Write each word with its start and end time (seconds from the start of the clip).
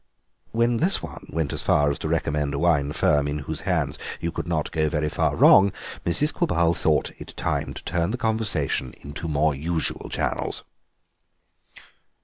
When 0.51 0.77
this 0.77 1.03
one 1.03 1.27
went 1.31 1.53
as 1.53 1.61
far 1.61 1.91
as 1.91 1.99
to 1.99 2.07
recommend 2.07 2.55
a 2.55 2.57
wine 2.57 2.91
firm 2.91 3.27
in 3.27 3.37
whose 3.45 3.59
hands 3.69 3.99
you 4.19 4.31
could 4.31 4.47
not 4.47 4.71
go 4.71 4.89
very 4.89 5.09
far 5.09 5.35
wrong 5.35 5.71
Mrs. 6.07 6.33
Quabarl 6.33 6.73
thought 6.73 7.11
it 7.19 7.35
time 7.37 7.71
to 7.75 7.83
turn 7.83 8.09
the 8.09 8.17
conversation 8.17 8.95
into 9.03 9.27
more 9.27 9.53
usual 9.53 10.09
channels. 10.09 10.63